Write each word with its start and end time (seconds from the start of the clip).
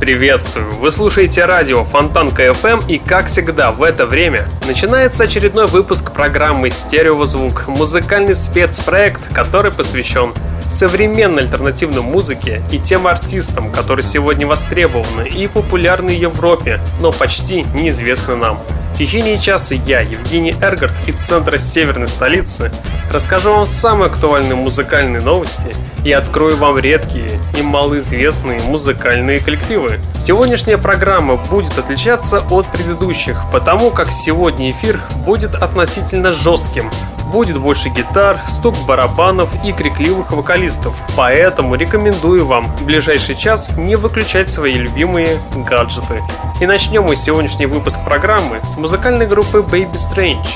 Приветствую! 0.00 0.72
Вы 0.76 0.92
слушаете 0.92 1.44
радио 1.44 1.84
Фонтанка 1.84 2.46
FM 2.46 2.84
и, 2.88 2.96
как 2.96 3.26
всегда, 3.26 3.70
в 3.70 3.82
это 3.82 4.06
время 4.06 4.48
начинается 4.66 5.24
очередной 5.24 5.66
выпуск 5.66 6.12
программы 6.12 6.70
«Стереозвук»— 6.70 7.64
музыкальный 7.68 8.34
спецпроект, 8.34 9.20
который 9.34 9.70
посвящен 9.70 10.32
современной 10.72 11.42
альтернативной 11.42 12.00
музыке 12.00 12.62
и 12.72 12.78
тем 12.78 13.06
артистам, 13.06 13.70
которые 13.70 14.02
сегодня 14.02 14.46
востребованы 14.46 15.28
и 15.28 15.46
популярны 15.46 16.16
в 16.16 16.18
Европе, 16.18 16.80
но 17.02 17.12
почти 17.12 17.66
неизвестны 17.74 18.36
нам. 18.36 18.58
Течение 19.00 19.38
часа 19.38 19.74
я, 19.74 20.00
Евгений 20.00 20.54
Эргард 20.60 20.92
из 21.06 21.14
центра 21.14 21.56
северной 21.56 22.06
столицы, 22.06 22.70
расскажу 23.10 23.50
вам 23.50 23.64
самые 23.64 24.08
актуальные 24.08 24.56
музыкальные 24.56 25.22
новости 25.22 25.74
и 26.04 26.12
открою 26.12 26.58
вам 26.58 26.78
редкие 26.78 27.40
и 27.58 27.62
малоизвестные 27.62 28.60
музыкальные 28.60 29.40
коллективы. 29.40 30.00
Сегодняшняя 30.18 30.76
программа 30.76 31.36
будет 31.36 31.78
отличаться 31.78 32.44
от 32.50 32.66
предыдущих, 32.66 33.40
потому 33.50 33.90
как 33.90 34.12
сегодня 34.12 34.70
эфир 34.70 35.00
будет 35.24 35.54
относительно 35.54 36.34
жестким, 36.34 36.90
будет 37.30 37.56
больше 37.58 37.88
гитар, 37.88 38.38
стук 38.48 38.74
барабанов 38.86 39.48
и 39.64 39.72
крикливых 39.72 40.32
вокалистов. 40.32 40.94
Поэтому 41.16 41.74
рекомендую 41.76 42.46
вам 42.46 42.66
в 42.76 42.84
ближайший 42.84 43.34
час 43.34 43.70
не 43.76 43.96
выключать 43.96 44.52
свои 44.52 44.74
любимые 44.74 45.38
гаджеты. 45.54 46.20
И 46.60 46.66
начнем 46.66 47.04
мы 47.04 47.16
сегодняшний 47.16 47.66
выпуск 47.66 47.98
программы 48.04 48.60
с 48.64 48.76
музыкальной 48.90 49.28
группы 49.28 49.58
Baby 49.58 49.94
Strange. 49.94 50.48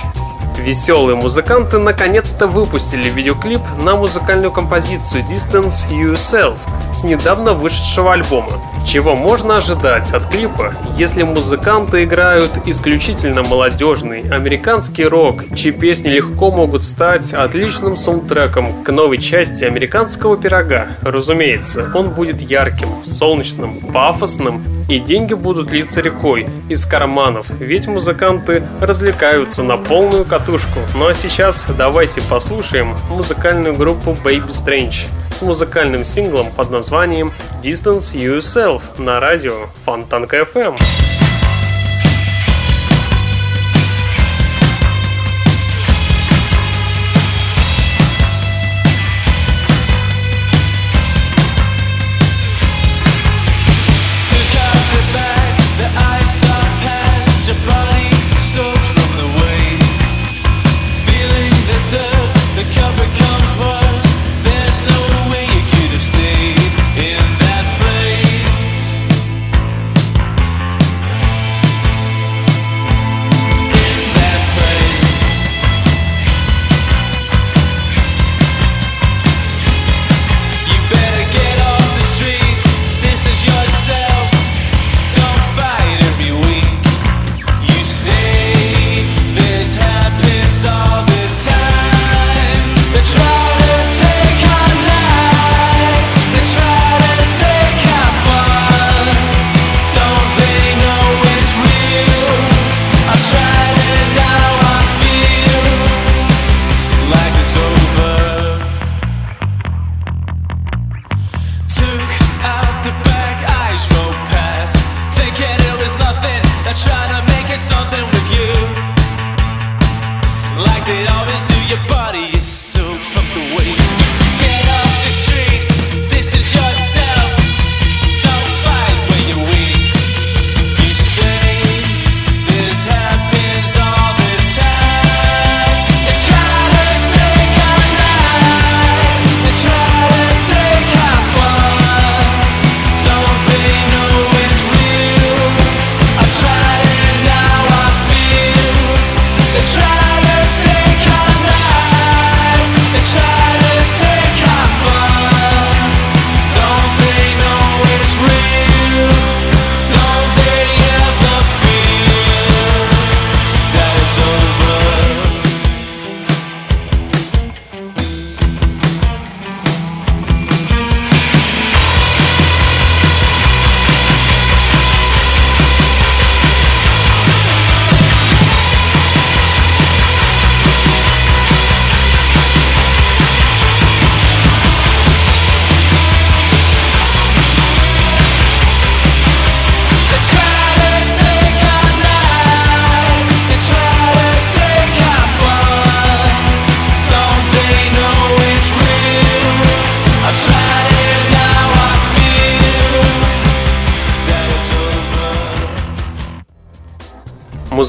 Веселые 0.58 1.14
музыканты 1.14 1.78
наконец-то 1.78 2.48
выпустили 2.48 3.08
видеоклип 3.08 3.60
на 3.84 3.94
музыкальную 3.94 4.50
композицию 4.50 5.22
Distance 5.30 5.88
Yourself 5.88 6.56
с 6.92 7.04
недавно 7.04 7.52
вышедшего 7.52 8.12
альбома. 8.12 8.50
Чего 8.84 9.14
можно 9.14 9.58
ожидать 9.58 10.12
от 10.12 10.26
клипа, 10.30 10.74
если 10.98 11.22
музыканты 11.22 12.02
играют 12.02 12.50
исключительно 12.66 13.44
молодежный 13.44 14.28
американский 14.28 15.04
рок, 15.04 15.44
чьи 15.54 15.70
песни 15.70 16.08
легко 16.08 16.50
могут 16.50 16.82
стать 16.82 17.32
отличным 17.32 17.96
саундтреком 17.96 18.82
к 18.82 18.90
новой 18.90 19.18
части 19.18 19.64
американского 19.64 20.36
пирога? 20.36 20.88
Разумеется, 21.02 21.88
он 21.94 22.10
будет 22.10 22.40
ярким, 22.40 23.04
солнечным, 23.04 23.78
пафосным 23.78 24.60
и 24.88 24.98
деньги 24.98 25.34
будут 25.34 25.70
литься 25.70 26.00
рекой 26.00 26.46
из 26.68 26.84
карманов, 26.86 27.46
ведь 27.58 27.86
музыканты 27.86 28.62
развлекаются 28.80 29.62
на 29.62 29.76
полную 29.76 30.24
катушку. 30.24 30.80
Ну 30.94 31.06
а 31.06 31.14
сейчас 31.14 31.66
давайте 31.76 32.20
послушаем 32.22 32.94
музыкальную 33.10 33.74
группу 33.74 34.10
Baby 34.10 34.50
Strange 34.50 35.06
с 35.36 35.42
музыкальным 35.42 36.04
синглом 36.04 36.50
под 36.50 36.70
названием 36.70 37.32
Distance 37.62 38.14
Yourself 38.14 38.82
на 38.98 39.20
радио 39.20 39.66
Фонтанка 39.84 40.38
FM. 40.40 40.78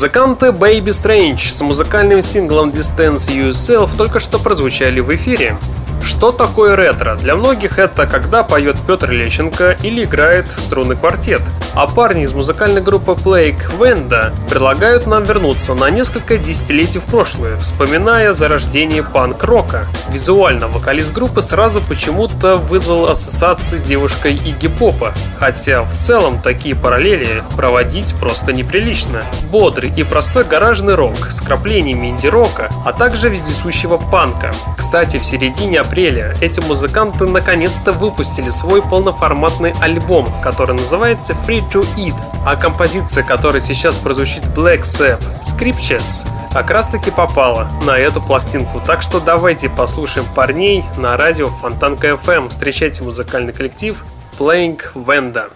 Музыканты 0.06 0.50
Baby 0.50 0.90
Strange 0.90 1.50
с 1.50 1.60
музыкальным 1.62 2.22
синглом 2.22 2.70
Distance 2.70 3.28
Yourself 3.28 3.90
только 3.98 4.20
что 4.20 4.38
прозвучали 4.38 5.00
в 5.00 5.10
эфире. 5.16 5.58
Что 6.04 6.32
такое 6.32 6.76
ретро? 6.76 7.16
Для 7.16 7.36
многих 7.36 7.80
это 7.80 8.06
когда 8.06 8.44
поет 8.44 8.78
Петр 8.86 9.10
Лещенко 9.10 9.76
или 9.82 10.04
играет 10.04 10.46
струнный 10.60 10.96
квартет. 10.96 11.42
А 11.76 11.88
парни 11.88 12.24
из 12.24 12.34
музыкальной 12.34 12.80
группы 12.80 13.12
Plague 13.12 13.78
Venda 13.78 14.32
предлагают 14.50 15.08
нам 15.08 15.26
вернуться 15.26 15.74
на 15.74 15.90
несколько 15.90 16.38
десятилетий 16.38 17.00
в 17.00 17.04
прошлое, 17.04 17.58
вспоминая 17.58 18.32
зарождение 18.32 19.04
панк-рока. 19.04 19.86
Визуально 20.10 20.70
вокалист 20.70 21.12
группы 21.12 21.42
сразу 21.42 21.82
почему-то 21.82 22.56
вызвал 22.56 23.10
ассоциации 23.10 23.76
с 23.76 23.82
девушкой 23.82 24.36
Игги 24.36 24.70
Попа, 24.70 25.14
хотя 25.38 25.84
в 25.84 25.94
целом 26.00 26.40
такие 26.42 26.76
параллели 26.76 27.44
проводить 27.58 28.16
просто 28.22 28.54
неприлично. 28.54 29.24
Бодрый 29.52 29.92
и 29.98 30.04
простой 30.04 30.46
гаражный 30.46 30.96
рок 30.96 31.30
с 31.30 31.42
краплениями 31.42 32.08
инди-рока, 32.08 32.70
а 32.86 32.94
также 32.94 33.28
вездесущего 33.28 33.98
панка. 33.98 34.54
Кстати, 34.78 35.18
в 35.18 35.26
середине 35.26 35.82
апреля 35.82 36.36
эти 36.40 36.62
музыканты 36.62 37.26
наконец-то 37.26 37.92
выпустили 37.92 38.50
свой 38.50 38.82
полноформатный 38.82 39.74
альбом, 39.82 40.30
который 40.42 40.78
называется 40.78 41.36
Free 41.46 41.65
to 41.72 41.86
Eat, 41.98 42.14
а 42.46 42.56
композиция, 42.56 43.24
которая 43.24 43.62
сейчас 43.62 43.98
прозвучит 43.98 44.44
Black 44.56 44.82
Sabbath, 44.82 45.24
Scriptures, 45.44 46.28
как 46.54 46.70
раз 46.72 46.88
таки 46.88 47.12
попала 47.12 47.68
на 47.86 47.98
эту 47.98 48.22
пластинку. 48.22 48.82
Так 48.86 49.02
что 49.02 49.20
давайте 49.20 49.70
послушаем 49.70 50.26
парней 50.36 50.86
на 50.98 51.18
радио 51.18 51.48
Фонтанка 51.48 52.08
FM. 52.10 52.50
Встречайте 52.50 53.04
музыкальный 53.04 53.52
коллектив 53.52 54.06
Playing 54.40 54.80
Venda. 54.94 55.50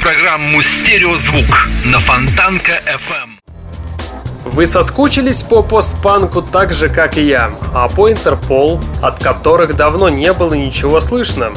Программу 0.00 0.62
«Стереозвук» 0.62 1.68
на 1.84 2.00
Фонтанка 2.00 2.80
FM. 2.86 3.38
Вы 4.46 4.66
соскучились 4.66 5.42
по 5.42 5.62
постпанку 5.62 6.40
так 6.40 6.72
же, 6.72 6.88
как 6.88 7.18
и 7.18 7.22
я, 7.22 7.50
а 7.74 7.88
по 7.88 8.10
Интерпол, 8.10 8.80
от 9.02 9.22
которых 9.22 9.76
давно 9.76 10.08
не 10.08 10.32
было 10.32 10.54
ничего 10.54 11.00
слышно. 11.00 11.50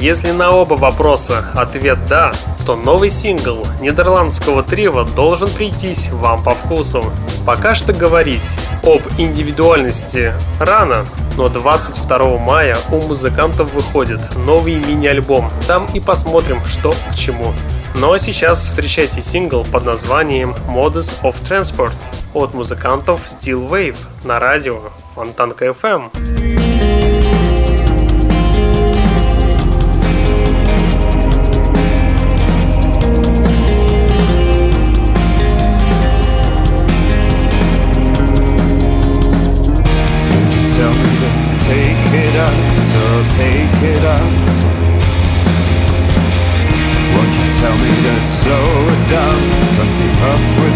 Если 0.00 0.30
на 0.30 0.50
оба 0.52 0.74
вопроса 0.74 1.44
ответ 1.54 1.98
«да», 2.08 2.32
то 2.66 2.76
новый 2.76 3.10
сингл 3.10 3.66
нидерландского 3.80 4.62
трива 4.62 5.04
должен 5.04 5.50
прийтись 5.50 6.08
вам 6.10 6.42
по 6.42 6.54
вкусу. 6.54 7.04
Пока 7.44 7.74
что 7.74 7.92
говорить 7.92 8.58
об 8.84 9.02
индивидуальности 9.18 10.32
рано, 10.58 11.04
но 11.36 11.48
22 11.48 12.38
мая 12.38 12.78
у 12.90 13.02
музыкантов 13.02 13.72
выходит 13.74 14.20
новый 14.36 14.76
мини-альбом. 14.76 15.50
Там 15.66 15.86
и 15.92 16.00
посмотрим, 16.00 16.64
что 16.64 16.94
к 17.10 17.14
чему. 17.14 17.52
Ну 17.94 18.12
а 18.12 18.18
сейчас 18.18 18.68
встречайте 18.68 19.22
сингл 19.22 19.64
под 19.64 19.84
названием 19.84 20.54
Modus 20.66 21.12
of 21.22 21.36
Transport 21.46 21.94
от 22.34 22.54
музыкантов 22.54 23.26
Steel 23.26 23.68
Wave 23.68 23.96
на 24.24 24.40
радио 24.40 24.80
Фонтанка 25.14 25.66
FM. 25.66 26.41
slow 48.32 48.86
down, 49.08 49.40
dumb 49.76 49.92
keep 49.98 50.22
up. 50.32 50.71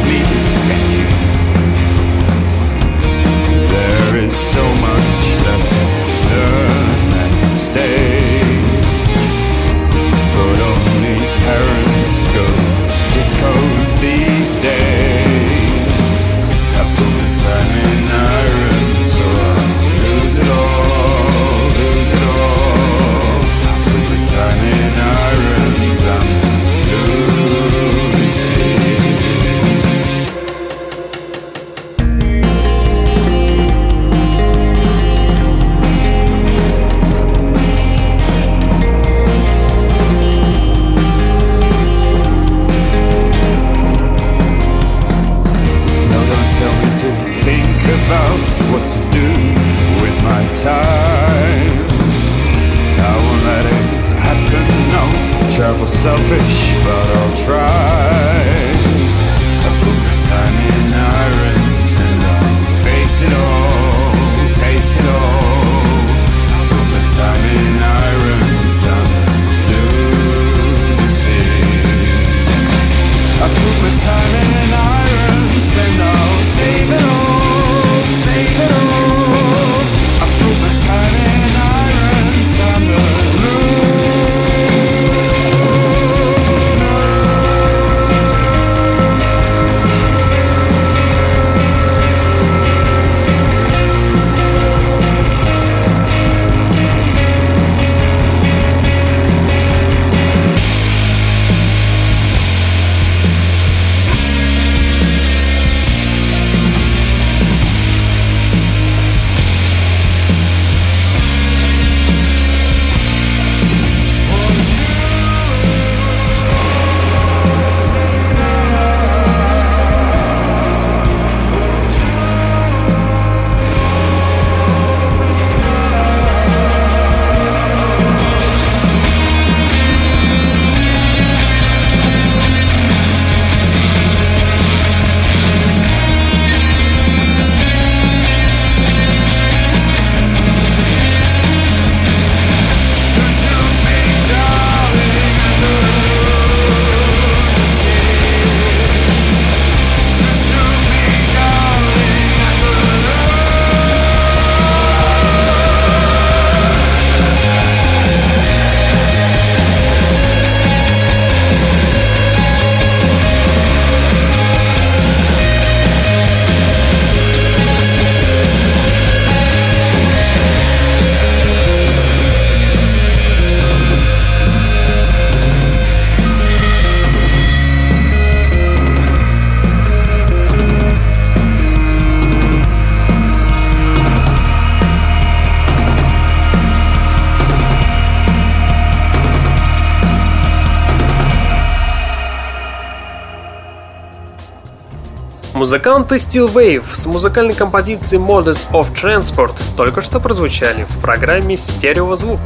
Музыканты 195.66 196.14
Steel 196.14 196.46
Wave 196.54 196.84
с 196.94 197.06
музыкальной 197.06 197.52
композицией 197.52 198.22
Modus 198.22 198.70
of 198.70 198.86
Transport 198.94 199.50
только 199.76 200.00
что 200.00 200.20
прозвучали 200.20 200.86
в 200.88 201.00
программе 201.00 201.56
«Стереозвук». 201.56 202.38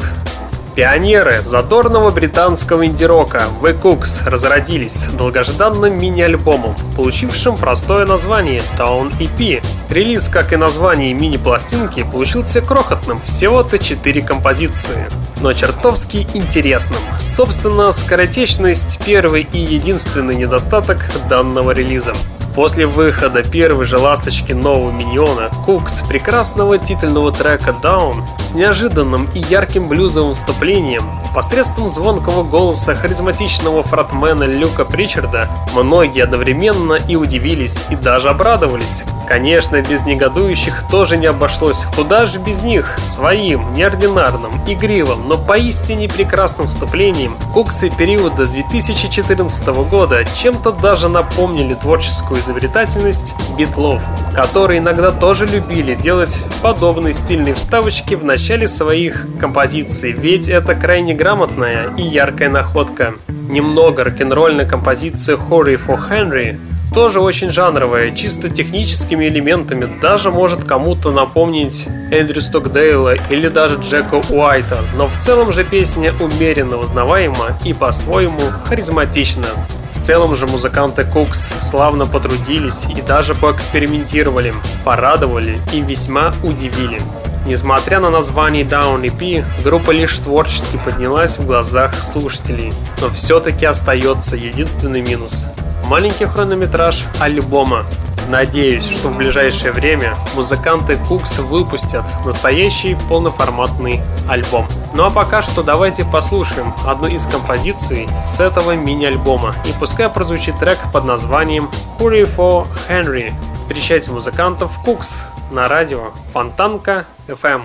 Пионеры 0.75 1.43
задорного 1.45 2.13
британского 2.13 2.87
инди-рока 2.87 3.43
The 3.61 3.79
Cooks 3.79 4.27
разродились 4.27 5.05
долгожданным 5.19 5.99
мини-альбомом, 5.99 6.75
получившим 6.97 7.59
простое 7.59 8.07
название 8.07 8.63
Town 8.79 9.13
EP. 9.19 9.63
Релиз, 9.91 10.31
как 10.31 10.55
и 10.55 10.57
название 10.57 11.13
мини-пластинки, 11.13 12.07
получился 12.11 12.63
крохотным, 12.63 13.21
всего-то 13.27 13.79
4 13.79 14.23
композиции 14.23 15.07
но 15.43 15.55
чертовски 15.55 16.27
интересным. 16.35 17.01
Собственно, 17.19 17.93
скоротечность– 17.93 19.01
первый 19.07 19.49
и 19.53 19.59
единственный 19.59 20.35
недостаток 20.35 21.07
данного 21.31 21.71
релиза. 21.71 22.13
После 22.55 22.87
выхода 22.87 23.43
первой 23.45 23.85
же 23.85 23.97
ласточки 23.97 24.53
нового 24.53 24.91
миньона, 24.91 25.51
Кукс 25.65 26.03
прекрасного 26.09 26.79
титульного 26.79 27.31
трека 27.33 27.75
Down 27.83 28.17
с 28.49 28.55
неожиданным 28.55 29.29
и 29.35 29.39
ярким 29.39 29.89
блюзовым 29.89 30.35
вступлением, 30.35 31.05
посредством 31.33 31.89
звонкого 31.89 32.43
голоса 32.43 32.97
харизматичного 32.97 33.85
фронтмена 33.85 34.45
Люка 34.45 34.85
Причарда, 34.85 35.49
многие 35.75 36.25
одновременно 36.25 36.95
и 36.95 37.15
удивились, 37.15 37.79
и 37.89 37.95
даже 37.95 38.29
обрадовались. 38.29 39.05
Конечно, 39.31 39.81
без 39.81 40.05
негодующих 40.05 40.89
тоже 40.91 41.17
не 41.17 41.27
обошлось. 41.27 41.85
Куда 41.95 42.27
же 42.27 42.41
без 42.41 42.63
них? 42.63 42.99
Своим, 43.01 43.73
неординарным, 43.75 44.51
игривым, 44.67 45.29
но 45.29 45.39
поистине 45.39 46.09
прекрасным 46.09 46.67
вступлением 46.67 47.37
Куксы 47.55 47.91
периода 47.97 48.47
2014 48.47 49.69
года 49.89 50.25
чем-то 50.25 50.73
даже 50.73 51.09
напомнили 51.09 51.75
творческую 51.75 52.41
изобретательность 52.41 53.37
битлов, 53.57 54.03
которые 54.35 54.81
иногда 54.81 55.13
тоже 55.13 55.47
любили 55.47 55.95
делать 55.95 56.37
подобные 56.61 57.13
стильные 57.13 57.55
вставочки 57.55 58.15
в 58.17 58.25
начале 58.25 58.67
своих 58.67 59.29
композиций, 59.39 60.11
ведь 60.11 60.49
это 60.49 60.75
крайне 60.75 61.15
грамотная 61.15 61.95
и 61.97 62.03
яркая 62.03 62.49
находка. 62.49 63.15
Немного 63.29 64.03
рок-н-ролльная 64.03 64.67
композиция 64.67 65.37
Hurry 65.37 65.81
for 65.81 66.01
Henry 66.11 66.59
тоже 66.93 67.21
очень 67.21 67.51
жанровая, 67.51 68.15
чисто 68.15 68.49
техническими 68.49 69.27
элементами, 69.27 69.89
даже 70.01 70.31
может 70.31 70.65
кому-то 70.65 71.11
напомнить 71.11 71.87
Эндрю 72.11 72.41
Стокдейла 72.41 73.15
или 73.31 73.49
даже 73.49 73.77
Джека 73.77 74.21
Уайта, 74.31 74.79
но 74.97 75.07
в 75.07 75.17
целом 75.19 75.53
же 75.53 75.65
песня 75.65 76.13
умеренно 76.19 76.77
узнаваема 76.77 77.59
и 77.65 77.73
по-своему 77.73 78.41
харизматична. 78.65 79.47
В 79.95 80.03
целом 80.03 80.35
же 80.35 80.47
музыканты 80.47 81.05
Кукс 81.05 81.53
славно 81.63 82.07
потрудились 82.07 82.87
и 82.87 83.03
даже 83.03 83.35
поэкспериментировали, 83.35 84.55
порадовали 84.85 85.59
и 85.73 85.83
весьма 85.83 86.33
удивили. 86.43 87.01
Несмотря 87.47 88.01
на 88.01 88.11
название 88.11 88.65
Down 88.65 89.03
EP, 89.03 89.45
группа 89.63 89.91
лишь 89.91 90.19
творчески 90.19 90.79
поднялась 90.85 91.39
в 91.39 91.47
глазах 91.47 91.95
слушателей, 92.03 92.73
но 93.01 93.11
все-таки 93.11 93.67
остается 93.67 94.37
единственный 94.37 95.03
минус– 95.03 95.47
маленький 95.91 96.25
хронометраж 96.25 97.05
альбома. 97.19 97.85
Надеюсь, 98.29 98.85
что 98.85 99.09
в 99.09 99.17
ближайшее 99.17 99.73
время 99.73 100.15
музыканты 100.37 100.97
Кукс 101.09 101.41
выпустят 101.41 102.05
настоящий 102.25 102.97
полноформатный 103.09 104.01
альбом. 104.29 104.67
Ну 104.95 105.05
а 105.05 105.11
пока 105.11 105.43
что 105.43 105.65
давайте 105.65 106.05
послушаем 106.05 106.73
одну 106.87 107.09
из 107.09 107.27
композиций 107.27 108.09
с 108.25 108.39
этого 108.39 108.77
мини-альбома. 108.77 109.57
И 109.67 109.73
пускай 109.81 110.09
прозвучит 110.09 110.57
трек 110.61 110.79
под 110.93 111.07
названием 111.07 111.69
Hurry 111.99 112.33
for 112.37 112.69
Henry. 112.89 113.33
Встречайте 113.63 114.13
музыкантов 114.13 114.71
Кукс 114.85 115.25
на 115.51 115.67
радио 115.67 116.13
Фонтанка 116.33 117.05
FM. 117.27 117.63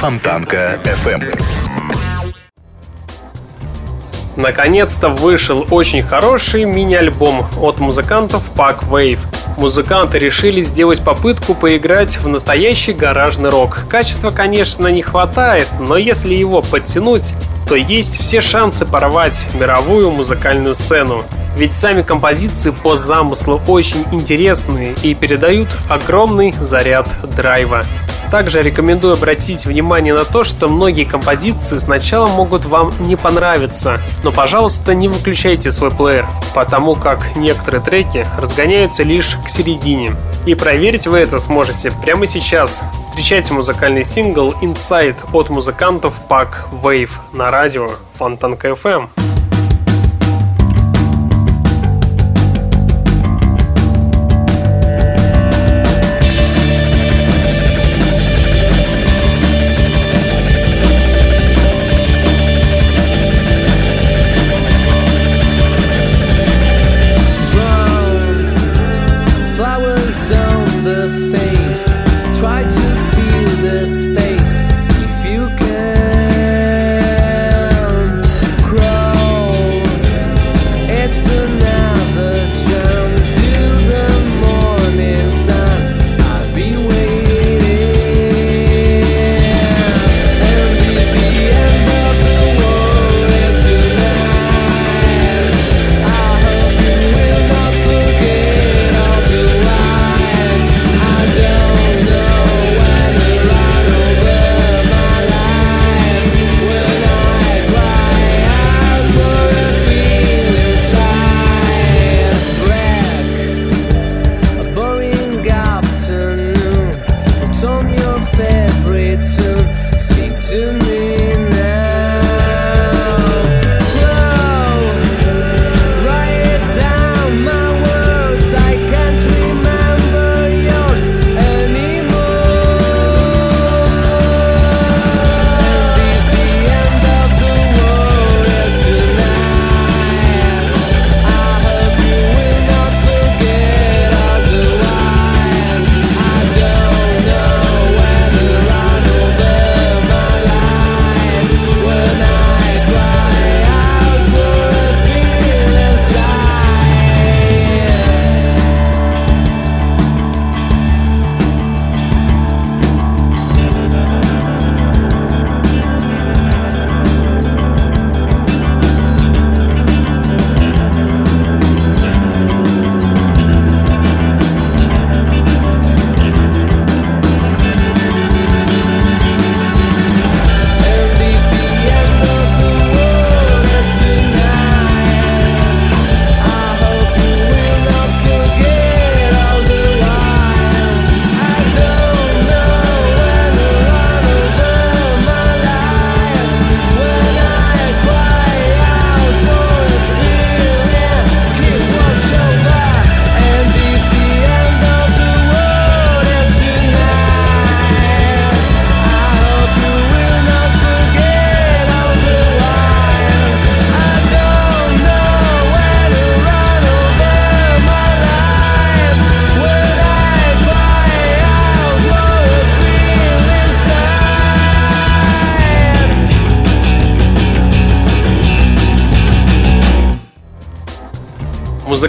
Фонтанка 0.00 0.78
FM. 0.84 1.40
Наконец-то 4.36 5.08
вышел 5.08 5.66
очень 5.70 6.02
хороший 6.02 6.64
мини-альбом 6.64 7.46
от 7.58 7.80
музыкантов 7.80 8.42
Pack 8.54 8.90
Wave. 8.90 9.18
Музыканты 9.56 10.18
решили 10.18 10.60
сделать 10.60 11.02
попытку 11.02 11.54
поиграть 11.54 12.18
в 12.18 12.28
настоящий 12.28 12.92
гаражный 12.92 13.48
рок. 13.48 13.86
Качества, 13.88 14.28
конечно, 14.28 14.88
не 14.88 15.00
хватает, 15.00 15.68
но 15.80 15.96
если 15.96 16.34
его 16.34 16.60
подтянуть, 16.60 17.32
то 17.66 17.74
есть 17.74 18.20
все 18.20 18.42
шансы 18.42 18.84
порвать 18.84 19.46
мировую 19.54 20.10
музыкальную 20.10 20.74
сцену. 20.74 21.24
Ведь 21.56 21.74
сами 21.74 22.02
композиции 22.02 22.70
по 22.70 22.96
замыслу 22.96 23.62
очень 23.66 24.04
интересные 24.12 24.94
и 25.02 25.14
передают 25.14 25.68
огромный 25.88 26.52
заряд 26.60 27.08
драйва. 27.34 27.82
Также 28.30 28.62
рекомендую 28.62 29.14
обратить 29.14 29.66
внимание 29.66 30.12
на 30.12 30.24
то, 30.24 30.44
что 30.44 30.68
многие 30.68 31.04
композиции 31.04 31.78
сначала 31.78 32.26
могут 32.26 32.64
вам 32.64 32.92
не 33.00 33.16
понравиться, 33.16 34.00
но, 34.24 34.32
пожалуйста, 34.32 34.94
не 34.94 35.08
выключайте 35.08 35.70
свой 35.72 35.90
плеер, 35.90 36.26
потому 36.54 36.96
как 36.96 37.36
некоторые 37.36 37.82
треки 37.82 38.26
разгоняются 38.38 39.02
лишь 39.02 39.36
к 39.44 39.48
середине. 39.48 40.12
И 40.44 40.54
проверить 40.54 41.06
вы 41.06 41.18
это 41.18 41.38
сможете 41.38 41.90
прямо 42.02 42.26
сейчас. 42.26 42.82
Встречайте 43.10 43.54
музыкальный 43.54 44.04
сингл 44.04 44.52
Inside 44.62 45.16
от 45.32 45.48
музыкантов 45.48 46.14
Pack 46.28 46.48
Wave 46.82 47.10
на 47.32 47.50
радио 47.50 47.90
Фонтанка 48.18 48.68
FM. 48.68 49.25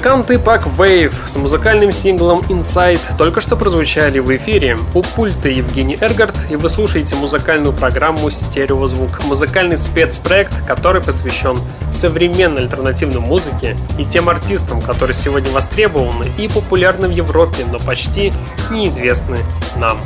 Музыканты 0.08 0.36
Pack 0.36 0.64
Wave 0.78 1.14
с 1.28 1.36
музыкальным 1.36 1.92
синглом 1.92 2.40
Inside 2.48 3.02
только 3.18 3.42
что 3.42 3.58
прозвучали 3.58 4.20
в 4.20 4.34
эфире. 4.38 4.78
У 4.94 5.02
пульта 5.02 5.50
Евгений 5.50 5.98
Эргард, 6.00 6.34
и 6.50 6.56
вы 6.56 6.70
слушаете 6.70 7.16
музыкальную 7.16 7.74
программу 7.74 8.32
«Стереозвук». 8.32 9.26
Музыкальный 9.26 9.78
спецпроект, 9.78 10.66
который 10.66 11.02
посвящен 11.02 11.58
современной 11.92 12.62
альтернативной 12.62 13.20
музыке 13.20 13.76
и 14.00 14.06
тем 14.06 14.30
артистам, 14.30 14.82
которые 14.82 15.14
сегодня 15.14 15.52
востребованы 15.52 16.28
и 16.38 16.48
популярны 16.48 17.10
в 17.10 17.12
Европе, 17.12 17.66
но 17.70 17.78
почти 17.78 18.32
неизвестны 18.72 19.40
нам. 19.76 19.98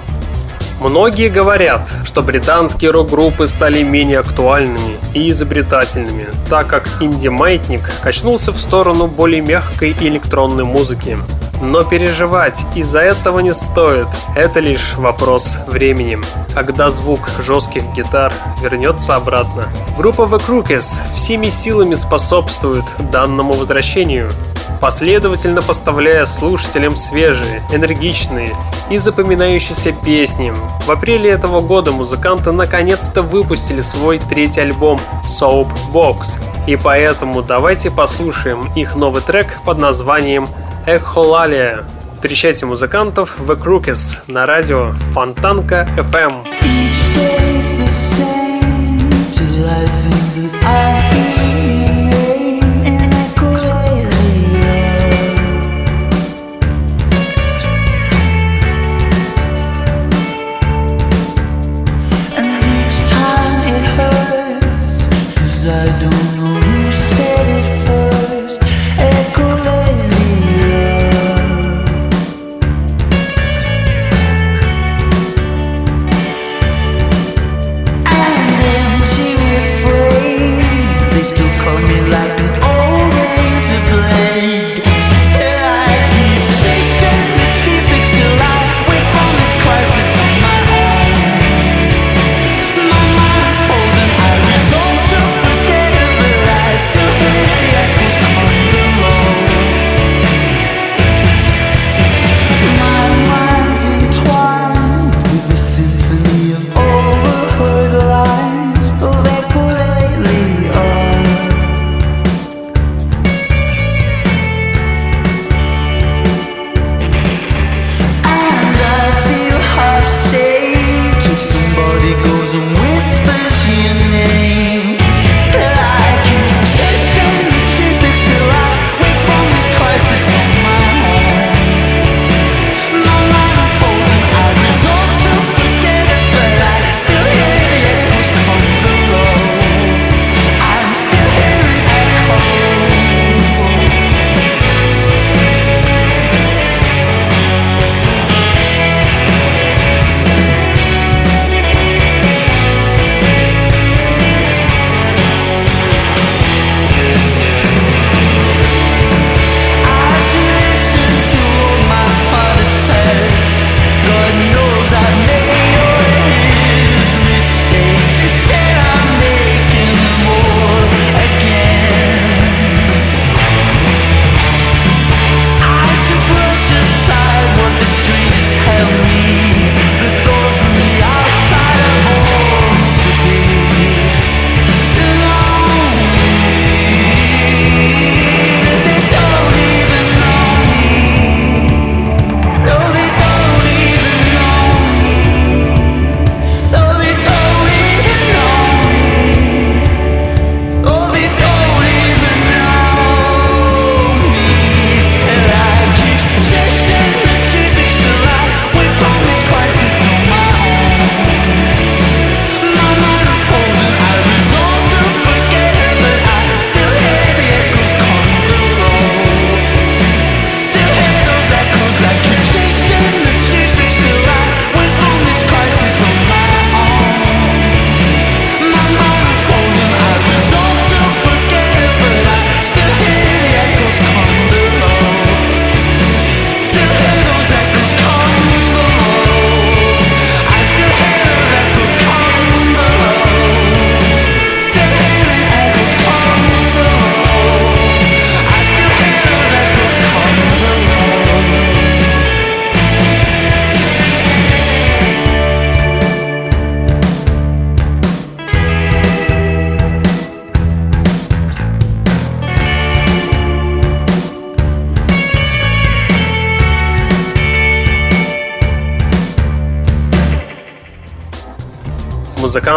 Многие 0.82 1.30
говорят, 1.30 1.88
что 2.04 2.24
британские 2.24 2.90
рок-группы 2.90 3.46
стали 3.46 3.84
менее 3.84 4.18
актуальными 4.18 4.98
и 5.14 5.30
изобретательными, 5.30 6.26
так 6.50 6.66
как 6.66 6.90
инди-маятник 7.00 7.92
качнулся 8.02 8.52
в 8.52 8.60
сторону 8.60 9.06
более 9.06 9.42
мягкой 9.42 9.96
электронной 10.02 10.64
музыки. 10.64 11.20
Но 11.62 11.84
переживать 11.84 12.66
из-за 12.74 13.00
этого 13.00 13.40
не 13.40 13.54
стоит, 13.54 14.08
это 14.36 14.60
лишь 14.60 14.96
вопрос 14.98 15.58
времени, 15.68 16.18
когда 16.56 16.90
звук 16.90 17.30
жестких 17.40 17.84
гитар 17.94 18.34
вернется 18.62 19.16
обратно. 19.16 19.66
Группа 19.96 20.24
The 20.24 20.42
Crookes 20.44 21.02
всеми 21.16 21.50
силами 21.50 21.94
способствует 21.94 22.84
данному 23.12 23.54
возвращению, 23.54 24.32
последовательно 24.82 25.62
поставляя 25.62 26.26
слушателям 26.26 26.96
свежие, 26.96 27.62
энергичные 27.72 28.56
и 28.90 28.98
запоминающиеся 28.98 29.92
песни. 29.92 30.52
В 30.88 30.90
апреле 30.90 31.30
этого 31.30 31.60
года 31.60 31.92
музыканты 31.92 32.52
наконец-то 32.52 33.22
выпустили 33.22 33.82
свой 33.82 34.18
третий 34.18 34.62
альбом 34.62 35.00
Soap 35.26 35.68
Box. 35.94 36.40
И 36.66 36.76
поэтому 36.76 37.44
давайте 37.44 37.92
послушаем 37.92 38.72
их 38.76 38.96
новый 38.96 39.22
трек 39.22 39.60
под 39.64 39.78
названием 39.78 40.48
Эхолалия. 40.86 41.84
Встречайте 42.16 42.66
музыкантов 42.66 43.40
The 43.48 43.56
Crookes 43.56 44.20
на 44.28 44.46
радио 44.46 44.94
Фонтанка 45.14 45.88
FM. 45.96 46.46
Each 46.62 47.16
day 47.16 47.62
is 47.62 47.78
the 47.78 47.88
same 47.88 49.10
till 49.32 49.66
I 49.68 50.01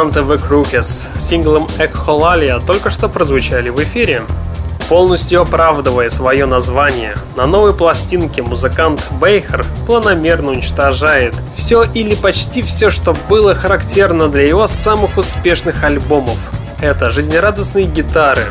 Музыканты 0.04 0.34
The 0.34 0.82
с 0.82 1.08
синглом 1.18 1.66
Экхолалия 1.78 2.58
только 2.58 2.90
что 2.90 3.08
прозвучали 3.08 3.70
в 3.70 3.82
эфире. 3.82 4.20
Полностью 4.90 5.40
оправдывая 5.40 6.10
свое 6.10 6.44
название, 6.44 7.14
на 7.36 7.46
новой 7.46 7.72
пластинке 7.72 8.42
музыкант 8.42 9.02
Бейхер 9.12 9.64
планомерно 9.86 10.50
уничтожает 10.50 11.34
все 11.56 11.84
или 11.84 12.14
почти 12.14 12.60
все, 12.60 12.90
что 12.90 13.16
было 13.30 13.54
характерно 13.54 14.28
для 14.28 14.46
его 14.46 14.66
самых 14.66 15.16
успешных 15.16 15.82
альбомов. 15.82 16.36
Это 16.82 17.10
жизнерадостные 17.10 17.86
гитары, 17.86 18.44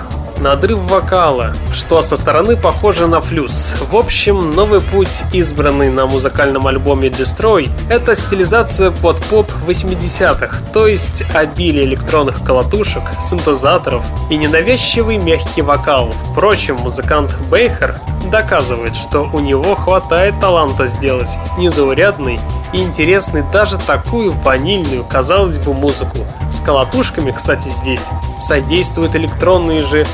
надрыв 0.43 0.79
вокала, 0.79 1.53
что 1.71 2.01
со 2.01 2.17
стороны 2.17 2.57
похоже 2.57 3.07
на 3.07 3.21
флюс. 3.21 3.73
В 3.89 3.95
общем, 3.95 4.53
новый 4.53 4.81
путь, 4.81 5.23
избранный 5.31 5.89
на 5.89 6.05
музыкальном 6.05 6.67
альбоме 6.67 7.07
Destroy, 7.07 7.69
это 7.89 8.13
стилизация 8.13 8.91
под 8.91 9.23
поп 9.25 9.49
80-х, 9.65 10.57
то 10.73 10.87
есть 10.87 11.23
обилие 11.33 11.85
электронных 11.85 12.43
колотушек, 12.43 13.03
синтезаторов 13.21 14.03
и 14.29 14.35
ненавязчивый 14.35 15.17
мягкий 15.17 15.61
вокал. 15.61 16.13
Впрочем, 16.31 16.75
музыкант 16.75 17.33
Бейхер 17.49 17.95
доказывает, 18.29 18.95
что 18.95 19.29
у 19.31 19.39
него 19.39 19.75
хватает 19.75 20.33
таланта 20.41 20.87
сделать 20.87 21.29
незаурядный 21.57 22.39
и 22.73 22.81
интересный 22.81 23.43
даже 23.53 23.77
такую 23.77 24.31
ванильную, 24.31 25.05
казалось 25.05 25.57
бы, 25.57 25.73
музыку. 25.73 26.17
С 26.53 26.59
колотушками, 26.61 27.31
кстати, 27.31 27.67
здесь 27.67 28.07
содействуют 28.39 29.15
электронные 29.15 29.79
же 29.79 30.05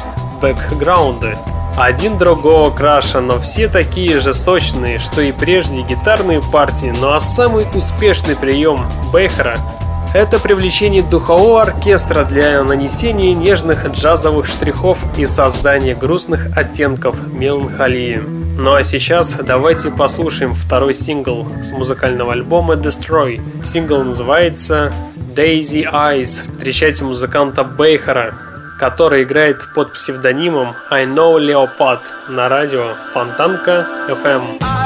бэкграунды. 0.41 1.37
Один 1.77 2.17
другого 2.17 2.71
краша, 2.71 3.19
но 3.21 3.39
все 3.39 3.67
такие 3.67 4.19
же 4.19 4.33
сочные, 4.33 4.99
что 4.99 5.21
и 5.21 5.31
прежде 5.31 5.81
гитарные 5.81 6.41
партии, 6.41 6.93
ну 6.99 7.11
а 7.11 7.19
самый 7.19 7.65
успешный 7.75 8.35
прием 8.35 8.85
Бейхера– 9.11 9.55
это 10.13 10.39
привлечение 10.39 11.03
духового 11.03 11.61
оркестра 11.61 12.25
для 12.25 12.63
нанесения 12.63 13.35
нежных 13.35 13.87
джазовых 13.91 14.47
штрихов 14.47 14.97
и 15.17 15.27
создания 15.27 15.93
грустных 15.93 16.57
оттенков 16.57 17.15
меланхолии. 17.31 18.19
Ну 18.57 18.73
а 18.73 18.83
сейчас 18.83 19.33
давайте 19.33 19.91
послушаем 19.91 20.55
второй 20.55 20.95
сингл 20.95 21.47
с 21.63 21.71
музыкального 21.71 22.33
альбома 22.33 22.73
Destroy. 22.73 23.39
Сингл 23.63 24.03
называется 24.03 24.91
Daisy 25.35 25.83
Eyes. 25.83 26.49
Встречайте 26.51 27.03
музыканта 27.03 27.63
Бейхера, 27.63 28.33
который 28.79 29.23
играет 29.23 29.57
под 29.75 29.93
псевдонимом 29.93 30.75
I 30.89 31.05
Know 31.05 31.37
Leopard 31.37 32.01
на 32.29 32.49
радио 32.49 32.95
Фонтанка 33.13 33.85
FM. 34.09 34.78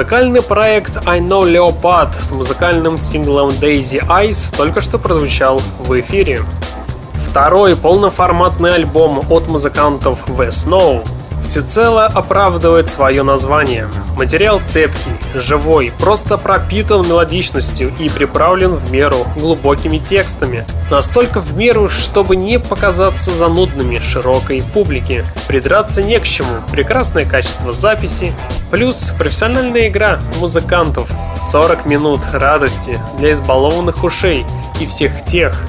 Музыкальный 0.00 0.40
проект 0.40 1.06
I 1.06 1.20
Know 1.20 1.42
Leopard 1.42 2.08
с 2.22 2.30
музыкальным 2.30 2.96
синглом 2.96 3.50
Daisy 3.50 4.02
Eyes 4.08 4.50
только 4.56 4.80
что 4.80 4.98
прозвучал 4.98 5.60
в 5.78 6.00
эфире. 6.00 6.40
Второй 7.28 7.76
полноформатный 7.76 8.76
альбом 8.76 9.22
от 9.28 9.46
музыкантов 9.48 10.26
The 10.26 10.48
Snow 10.48 11.06
всецело 11.50 12.06
оправдывает 12.06 12.88
свое 12.88 13.24
название. 13.24 13.88
Материал 14.16 14.60
цепкий, 14.64 15.10
живой, 15.34 15.92
просто 15.98 16.38
пропитан 16.38 17.04
мелодичностью 17.04 17.92
и 17.98 18.08
приправлен 18.08 18.76
в 18.76 18.92
меру 18.92 19.26
глубокими 19.34 19.98
текстами. 19.98 20.64
Настолько 20.92 21.40
в 21.40 21.56
меру, 21.56 21.88
чтобы 21.88 22.36
не 22.36 22.60
показаться 22.60 23.32
занудными 23.32 23.98
широкой 23.98 24.62
публике. 24.62 25.24
Придраться 25.48 26.04
не 26.04 26.20
к 26.20 26.22
чему, 26.22 26.60
прекрасное 26.70 27.24
качество 27.24 27.72
записи, 27.72 28.32
плюс 28.70 29.12
профессиональная 29.18 29.88
игра 29.88 30.20
музыкантов. 30.38 31.10
40 31.50 31.84
минут 31.86 32.20
радости 32.32 32.96
для 33.18 33.32
избалованных 33.32 34.04
ушей 34.04 34.46
и 34.80 34.86
всех 34.86 35.24
тех, 35.26 35.60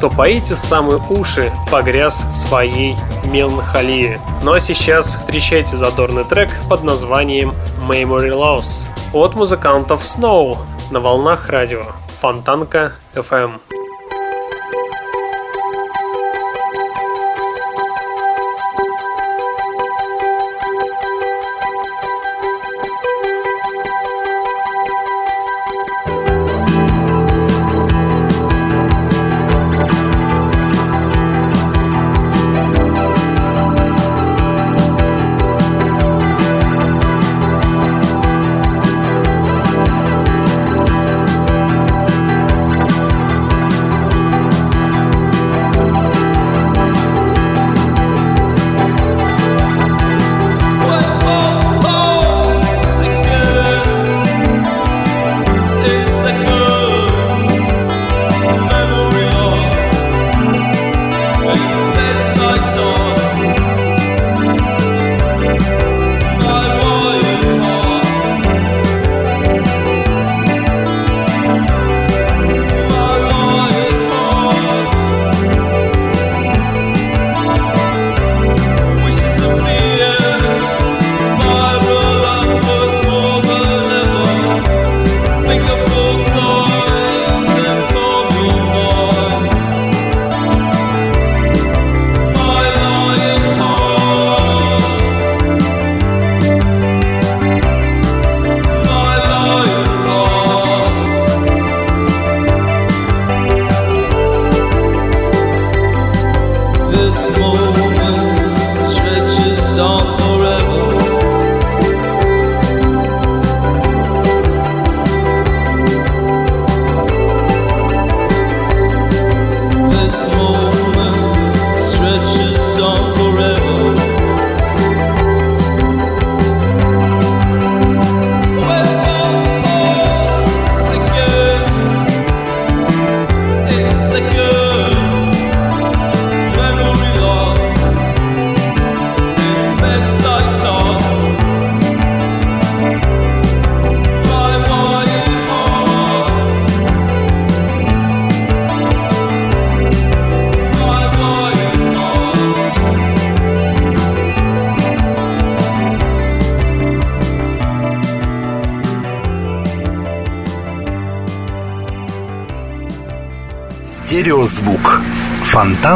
кто 0.00 0.08
поите 0.08 0.56
самые 0.56 0.98
уши 1.10 1.52
погряз 1.70 2.24
в 2.32 2.34
своей 2.34 2.96
меланхолии. 3.24 4.18
Ну 4.42 4.52
а 4.54 4.58
сейчас 4.58 5.16
встречайте 5.16 5.76
задорный 5.76 6.24
трек 6.24 6.48
под 6.70 6.84
названием 6.84 7.52
Memory 7.86 8.30
Loss 8.30 8.86
от 9.12 9.34
музыкантов 9.34 10.02
Snow 10.04 10.56
на 10.90 11.00
волнах 11.00 11.50
радио 11.50 11.82
Фонтанка 12.22 12.94
FM. 13.14 13.79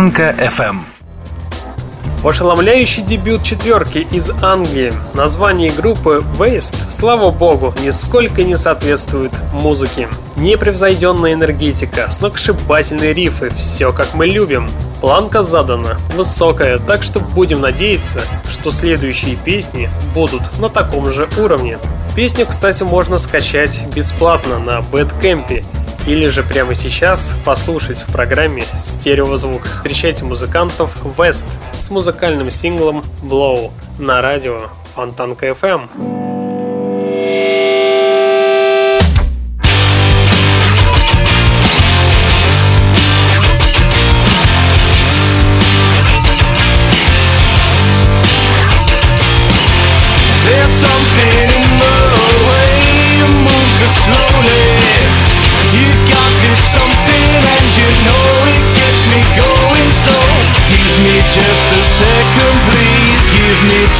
Фонтанка 0.04 0.34
FM. 0.38 0.80
Ошеломляющий 2.22 3.02
дебют 3.02 3.42
четверки 3.42 4.06
из 4.10 4.30
Англии. 4.42 4.92
Название 5.14 5.70
группы 5.70 6.22
Waste, 6.38 6.76
слава 6.90 7.30
богу, 7.30 7.72
нисколько 7.82 8.44
не 8.44 8.58
соответствует 8.58 9.32
музыке. 9.54 10.08
Непревзойденная 10.36 11.32
энергетика, 11.32 12.10
сногсшибательные 12.10 13.14
рифы, 13.14 13.48
все 13.56 13.92
как 13.92 14.12
мы 14.12 14.26
любим. 14.26 14.68
Планка 15.00 15.42
задана, 15.42 15.96
высокая, 16.14 16.78
так 16.78 17.02
что 17.02 17.20
будем 17.20 17.62
надеяться, 17.62 18.20
что 18.50 18.70
следующие 18.70 19.36
песни 19.36 19.88
будут 20.14 20.42
на 20.58 20.68
таком 20.68 21.10
же 21.10 21.30
уровне. 21.38 21.78
Песню, 22.14 22.44
кстати, 22.44 22.82
можно 22.82 23.16
скачать 23.16 23.80
бесплатно 23.94 24.58
на 24.58 24.82
Бэткэмпе 24.82 25.64
или 26.06 26.26
же 26.26 26.42
прямо 26.42 26.74
сейчас 26.74 27.36
послушать 27.44 28.02
в 28.02 28.12
программе 28.12 28.64
«Стереозвук». 28.76 29.62
Встречайте 29.76 30.24
музыкантов 30.24 31.04
West 31.16 31.46
с 31.80 31.90
музыкальным 31.90 32.50
синглом 32.50 33.02
«Blow» 33.22 33.70
на 33.98 34.20
радио 34.20 34.68
Фонтанка 34.94 35.48
FM. 35.48 36.33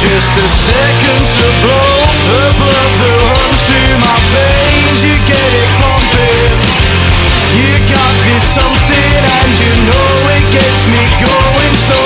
Just 0.05 0.37
a 0.37 0.47
second 0.47 1.21
to 1.25 1.45
blow 1.65 1.97
the 2.29 2.45
blood 2.61 2.93
that 3.01 3.19
runs 3.25 3.61
through 3.65 3.97
my 3.97 4.17
veins. 4.29 5.01
You 5.01 5.17
get 5.25 5.49
it 5.49 5.69
pumping. 5.81 6.53
You 7.57 7.73
got 7.89 8.13
this 8.29 8.45
something 8.53 9.17
and 9.25 9.51
you 9.57 9.71
know 9.89 10.09
it 10.37 10.45
gets 10.53 10.85
me 10.93 11.03
going. 11.17 11.75
So 11.89 11.97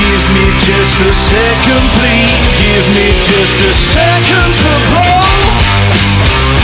give 0.00 0.24
me 0.32 0.46
just 0.56 0.96
a 1.04 1.12
second, 1.12 1.84
please. 2.00 2.48
Give 2.64 2.86
me 2.96 3.12
just 3.20 3.60
a 3.60 3.72
second 3.72 4.48
to 4.64 4.72
blow. 4.88 6.63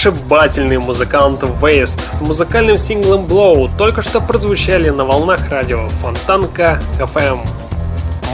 Сногсшибательные 0.00 0.78
музыканты 0.78 1.44
Waste 1.44 2.00
с 2.10 2.22
музыкальным 2.22 2.78
синглом 2.78 3.26
Blow 3.26 3.70
только 3.76 4.00
что 4.00 4.22
прозвучали 4.22 4.88
на 4.88 5.04
волнах 5.04 5.50
радио 5.50 5.88
Фонтанка 6.00 6.80
FM. 6.98 7.59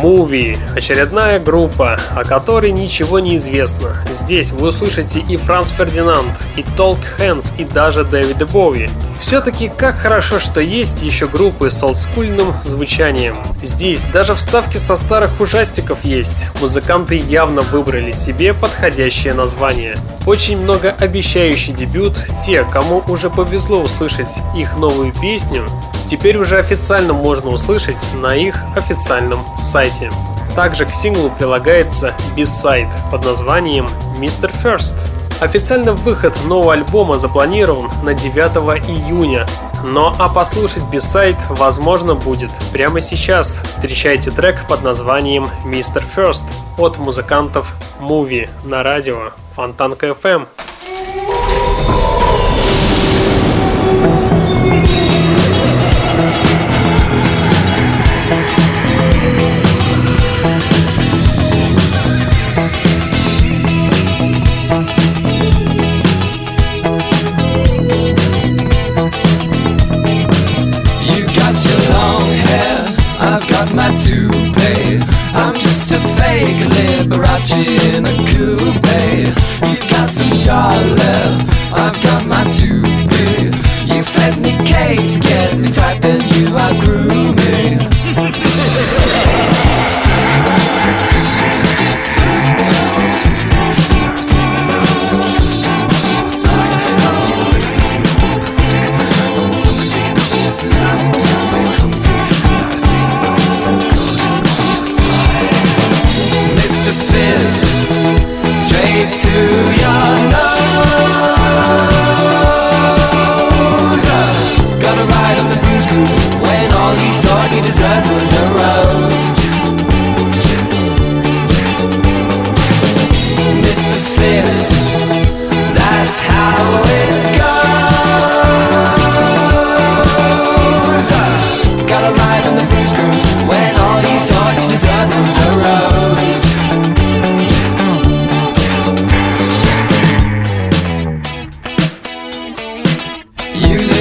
Movie– 0.03 0.59
очередная 0.77 1.41
группа, 1.41 1.99
о 2.15 2.25
которой 2.25 2.73
ничего 2.73 3.19
не 3.19 3.37
известно. 3.37 3.97
Здесь 4.11 4.53
вы 4.53 4.69
услышите 4.69 5.21
и 5.21 5.37
Франц 5.37 5.71
Фердинанд, 5.71 6.31
и 6.57 6.65
Толк 6.77 6.99
Хэнс, 7.17 7.55
и 7.59 7.65
даже 7.65 8.05
Дэвида 8.05 8.47
Боуи. 8.47 8.89
Все-таки 9.21 9.69
как 9.69 9.97
хорошо, 9.97 10.39
что 10.39 10.61
есть 10.61 11.03
еще 11.03 11.27
группы 11.27 11.71
с 11.71 11.83
олдскульным 11.83 12.53
звучанием. 12.65 13.37
Здесь 13.63 14.05
даже 14.05 14.35
вставки 14.35 14.77
со 14.77 14.97
старых 14.97 15.41
ужастиков 15.41 16.05
есть. 16.05 16.47
Музыканты 16.61 17.17
явно 17.17 17.63
выбрали 17.63 18.13
себе 18.13 18.53
подходящее 18.53 19.35
название. 19.35 19.97
Очень 20.27 20.59
многообещающий 20.59 21.73
дебют. 21.73 22.15
Те, 22.45 22.65
кому 22.65 23.03
уже 23.09 23.31
повезло 23.31 23.81
услышать 23.81 24.31
их 24.55 24.77
новую 24.77 25.13
песню, 25.13 25.65
теперь 26.09 26.37
уже 26.37 26.59
официально 26.59 27.13
можно 27.13 27.51
услышать 27.51 27.99
на 28.15 28.35
их 28.35 28.57
официальном 28.75 29.45
сайте. 29.59 30.11
Также 30.55 30.87
к 30.87 30.91
синглу 30.91 31.31
прилагается 31.31 32.15
бисайд 32.35 32.89
под 33.11 33.25
названием 33.25 33.89
Mr. 34.19 34.51
First. 34.63 34.95
Официальный 35.41 35.93
выход 35.93 36.35
нового 36.47 36.73
альбома 36.73 37.19
запланирован 37.19 37.91
на 38.03 38.15
9 38.15 38.89
июня. 38.89 39.47
Но 39.85 40.17
а 40.19 40.29
послушать 40.29 40.89
бисайд 40.91 41.37
возможно 41.51 42.15
будет 42.15 42.51
прямо 42.73 43.03
сейчас. 43.03 43.63
Встречайте 43.77 44.31
трек 44.31 44.67
под 44.67 44.83
названием 44.83 45.49
Mr. 45.67 46.03
First 46.17 46.45
от 46.79 46.97
музыкантов 46.97 47.75
Movie 48.01 48.49
на 48.65 48.83
радио 48.83 49.33
Фонтанка 49.55 50.07
FM. 50.07 50.47
in 77.53 78.05
a 78.05 78.15
coupe. 78.29 79.37
You 79.63 79.77
got 79.89 80.11
some 80.11 80.37
dollar, 80.45 81.45
I've 81.73 82.01
got 82.03 82.27
my 82.27 82.45
toupee. 82.51 83.51
You 83.87 84.03
fed 84.03 84.39
me 84.41 84.53
cakes, 84.67 85.17
get 85.17 85.59
me 85.59 85.69
fat, 85.69 86.03
then 86.03 86.21
you 86.35 86.57
are 86.57 86.75
grooming. 86.81 87.96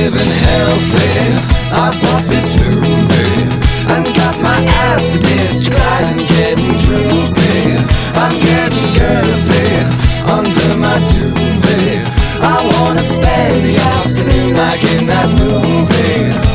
Living 0.05 0.33
healthy. 0.45 1.09
I 1.73 1.89
bought 2.01 2.25
this 2.29 2.53
smoothie 2.53 3.49
and 3.89 4.05
got 4.05 4.39
my 4.39 4.59
ass 4.85 5.07
dished 5.07 5.71
gliding, 5.71 6.21
getting 6.37 6.77
droopy. 6.85 7.81
I'm 8.13 8.35
getting 8.49 8.87
girthy 8.97 9.65
under 10.29 10.77
my 10.77 10.97
duvet. 11.09 12.05
I 12.39 12.57
wanna 12.73 13.01
spend 13.01 13.65
the 13.65 13.77
afternoon 13.77 14.53
like 14.55 14.83
in 14.93 15.07
that 15.07 15.29
movie. 15.41 16.54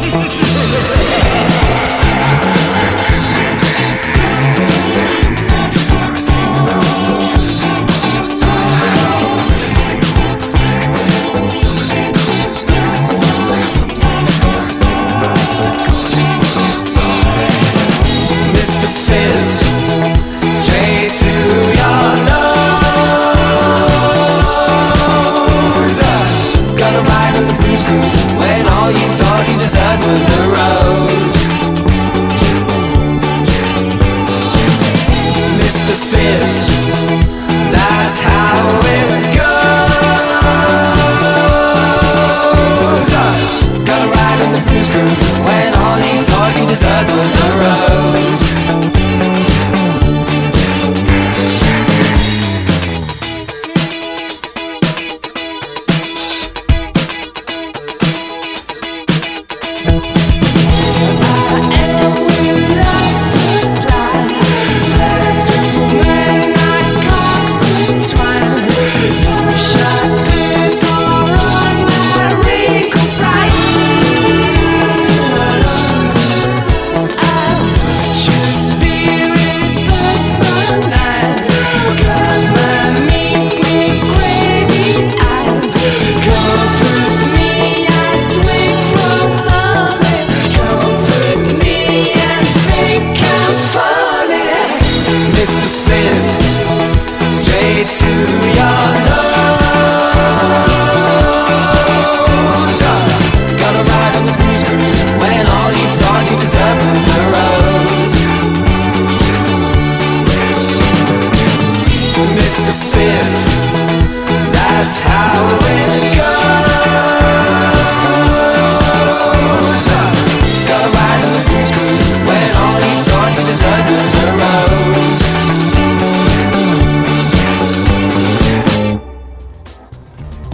To 97.91 98.07
your 98.07 99.10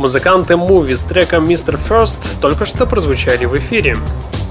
Музыканты 0.07 0.55
Movie 0.55 0.95
с 0.95 1.03
треком 1.03 1.47
Mr. 1.47 1.77
First 1.77 2.19
только 2.41 2.65
что 2.65 2.87
прозвучали 2.87 3.45
в 3.45 3.57
эфире. 3.59 3.97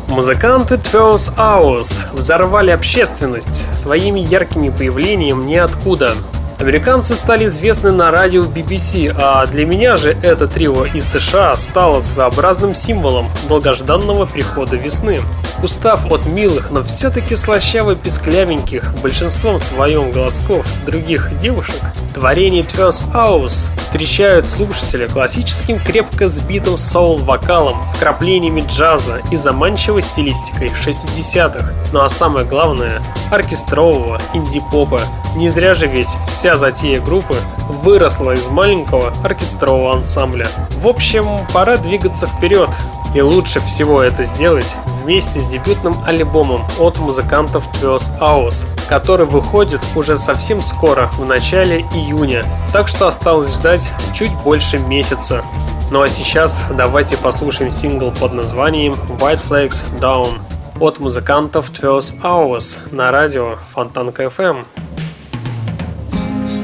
Музыканты 0.09 0.75
12 0.75 1.33
Hours 1.37 2.13
взорвали 2.13 2.71
общественность 2.71 3.63
своими 3.73 4.19
яркими 4.19 4.67
появлением 4.67 5.47
ниоткуда. 5.47 6.11
Американцы 6.59 7.15
стали 7.15 7.45
известны 7.45 7.93
на 7.93 8.11
радио 8.11 8.41
BBC, 8.43 9.15
а 9.17 9.45
для 9.45 9.65
меня 9.65 9.95
же 9.95 10.17
это 10.21 10.49
трио 10.49 10.83
из 10.83 11.05
США 11.05 11.55
стало 11.55 12.01
своеобразным 12.01 12.75
символом 12.75 13.29
долгожданного 13.47 14.25
прихода 14.25 14.75
весны. 14.75 15.21
Устав 15.63 16.11
от 16.11 16.25
милых, 16.25 16.71
но 16.71 16.83
все-таки 16.83 17.35
слащаво 17.35 17.95
писклявеньких, 17.95 18.93
большинством 19.01 19.59
своем 19.59 20.11
голосков 20.11 20.65
других 20.85 21.29
девушек, 21.41 21.81
творение 22.13 22.63
12 22.63 23.07
Hours 23.13 23.69
встречают 23.95 24.45
слушателя 24.45 25.07
классическим 25.07 25.79
крепко 25.79 26.27
сбитым 26.27 26.77
соул-вокалом, 26.77 27.77
вкраплениями 27.95 28.61
джаза 28.67 29.21
и 29.31 29.37
заманчивой 29.37 30.01
стилистикой 30.01 30.67
60-х. 30.67 31.71
Ну 31.93 32.01
а 32.01 32.09
самое 32.09 32.45
главное– 32.45 33.01
оркестрового 33.31 34.19
инди-попа. 34.33 34.99
Не 35.37 35.47
зря 35.47 35.73
же 35.73 35.87
ведь 35.87 36.09
вся 36.27 36.57
затея 36.57 36.99
группы 36.99 37.35
выросла 37.83 38.31
из 38.31 38.47
маленького 38.47 39.13
оркестрового 39.23 39.95
ансамбля. 39.95 40.47
В 40.81 40.87
общем, 40.87 41.25
пора 41.53 41.77
двигаться 41.77 42.27
вперед. 42.27 42.69
И 43.15 43.21
лучше 43.21 43.61
всего 43.61 44.01
это 44.01 44.25
сделать 44.25 44.75
вместе 45.01 45.39
с 45.39 45.47
дебютным 45.47 45.95
альбомом 46.05 46.63
от 46.77 46.99
музыкантов 46.99 47.63
12 47.79 48.19
Hours, 48.19 48.65
который 48.89 49.25
выходит 49.25 49.79
уже 49.95 50.17
совсем 50.17 50.59
скоро, 50.59 51.07
в 51.17 51.23
начале 51.23 51.79
июня. 51.93 52.43
Так 52.73 52.89
что 52.89 53.07
осталось 53.07 53.55
ждать 53.55 53.89
чуть 54.13 54.33
больше 54.43 54.79
месяца. 54.79 55.45
Ну 55.91 56.01
а 56.01 56.09
сейчас 56.09 56.65
давайте 56.75 57.15
послушаем 57.15 57.71
сингл 57.71 58.11
под 58.11 58.33
названием 58.33 58.93
White 59.19 59.39
Flags 59.47 59.83
Down 60.01 60.41
от 60.81 60.99
музыкантов 60.99 61.71
12 61.71 62.15
Hours 62.19 62.79
на 62.91 63.11
радио 63.11 63.55
Фонтанка 63.73 64.23
FM. 64.23 64.65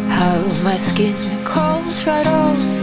How 0.10 0.42
my 0.66 0.76
skin 0.76 1.16
crawls 1.46 2.06
right 2.06 2.28
off. 2.28 2.81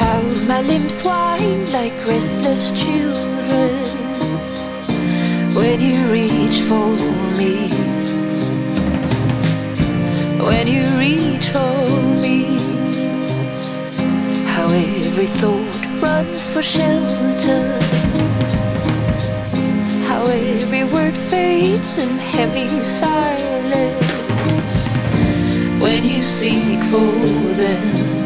How 0.00 0.22
my 0.46 0.60
limbs 0.62 1.00
whine 1.02 1.72
like 1.72 1.96
restless 2.06 2.70
children. 2.70 3.72
When 5.54 5.80
you 5.80 5.98
reach 6.12 6.60
for 6.70 6.88
me. 7.40 7.68
When 10.48 10.68
you 10.68 10.84
reach 11.04 11.48
for 11.48 11.76
me. 12.24 12.38
How 14.54 14.68
every 14.70 15.26
thought 15.40 15.76
runs 16.00 16.46
for 16.46 16.62
shelter. 16.62 17.64
How 20.06 20.22
every 20.26 20.84
word 20.84 21.14
fades 21.30 21.98
in 21.98 22.10
heavy 22.18 22.68
silence. 22.84 24.08
When 25.82 26.04
you 26.04 26.22
seek 26.22 26.80
for 26.84 27.12
them 27.62 28.17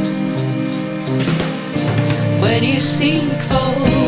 when 2.43 2.65
you 2.65 2.81
seek 2.81 3.23
for 3.23 4.02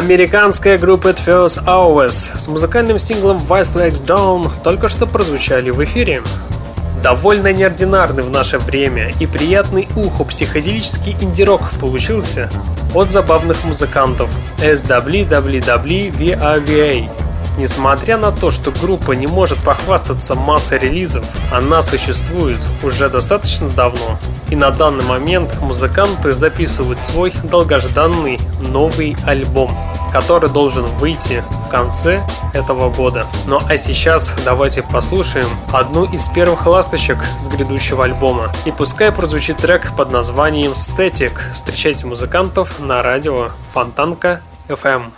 Американская 0.00 0.78
группа 0.78 1.08
First 1.08 1.62
Hours 1.66 2.38
с 2.38 2.48
музыкальным 2.48 2.98
синглом 2.98 3.36
White 3.36 3.70
Flags 3.70 4.02
Down 4.02 4.50
только 4.64 4.88
что 4.88 5.06
прозвучали 5.06 5.68
в 5.68 5.84
эфире. 5.84 6.22
Довольно 7.02 7.52
неординарный 7.52 8.22
в 8.22 8.30
наше 8.30 8.58
время 8.58 9.12
и 9.20 9.26
приятный 9.26 9.86
уху 9.96 10.24
психоделический 10.24 11.14
инди-рок 11.20 11.60
получился 11.78 12.48
от 12.94 13.10
забавных 13.10 13.62
музыкантов 13.64 14.30
SWWWVAVA. 14.62 15.60
Несмотря 17.58 18.16
на 18.16 18.32
то, 18.32 18.50
что 18.50 18.70
группа 18.70 19.12
не 19.12 19.26
может 19.26 19.58
похвастаться 19.58 20.34
массой 20.34 20.78
релизов, 20.78 21.26
она 21.52 21.82
существует 21.82 22.56
уже 22.82 23.10
достаточно 23.10 23.68
давно. 23.68 24.18
И 24.48 24.56
на 24.56 24.70
данный 24.70 25.04
момент 25.04 25.60
музыканты 25.60 26.32
записывают 26.32 27.02
свой 27.02 27.34
долгожданный 27.42 28.40
новый 28.72 29.14
альбом 29.26 29.70
который 30.12 30.50
должен 30.50 30.84
выйти 30.98 31.42
в 31.66 31.68
конце 31.68 32.22
этого 32.52 32.90
года. 32.90 33.26
Ну 33.46 33.58
а 33.68 33.76
сейчас 33.76 34.34
давайте 34.44 34.82
послушаем 34.82 35.46
одну 35.72 36.04
из 36.04 36.28
первых 36.28 36.66
ласточек 36.66 37.18
с 37.40 37.48
грядущего 37.48 38.04
альбома. 38.04 38.52
И 38.64 38.70
пускай 38.70 39.12
прозвучит 39.12 39.58
трек 39.58 39.96
под 39.96 40.12
названием 40.12 40.72
Static. 40.72 41.32
Встречайте 41.52 42.06
музыкантов 42.06 42.80
на 42.80 43.02
радио 43.02 43.50
Фонтанка 43.72 44.40
FM. 44.68 45.10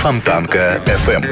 Фонтанка 0.00 0.80
FM. 0.86 1.26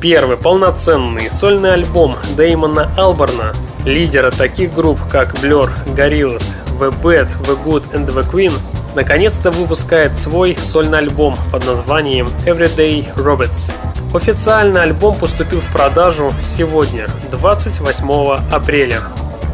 Первый 0.00 0.36
полноценный 0.36 1.30
сольный 1.30 1.74
альбом 1.74 2.16
Дэймона 2.36 2.90
Алборна, 2.96 3.52
лидера 3.84 4.32
таких 4.32 4.74
групп 4.74 4.98
как 5.08 5.34
Blur, 5.34 5.70
Gorillaz, 5.94 6.56
The 6.80 6.92
Bad, 7.00 7.28
The 7.44 7.56
Good 7.64 7.92
and 7.92 8.12
The 8.12 8.28
Queen, 8.28 8.52
наконец-то 8.96 9.52
выпускает 9.52 10.18
свой 10.18 10.56
сольный 10.56 10.98
альбом 10.98 11.36
под 11.52 11.64
названием 11.64 12.26
Everyday 12.44 13.06
Robots. 13.14 13.70
Официально 14.12 14.82
альбом 14.82 15.14
поступил 15.14 15.60
в 15.60 15.72
продажу 15.72 16.32
сегодня, 16.42 17.06
28 17.30 18.52
апреля. 18.52 19.00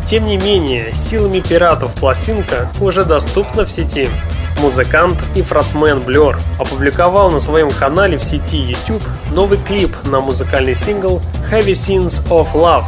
Тем 0.07 0.25
не 0.25 0.39
менее, 0.39 0.95
силами 0.95 1.41
пиратов 1.41 1.93
пластинка 1.97 2.71
уже 2.81 3.05
доступна 3.05 3.67
в 3.67 3.71
сети. 3.71 4.09
Музыкант 4.59 5.19
и 5.35 5.43
фронтмен 5.43 5.99
Blur 5.99 6.37
опубликовал 6.59 7.31
на 7.31 7.39
своем 7.39 7.71
канале 7.71 8.19
в 8.19 8.25
сети 8.25 8.57
YouTube 8.57 9.03
новый 9.33 9.59
клип 9.59 9.95
на 10.05 10.21
музыкальный 10.21 10.75
сингл 10.75 11.21
Heavy 11.51 11.73
Scenes 11.73 12.27
of 12.29 12.53
Love. 12.55 12.85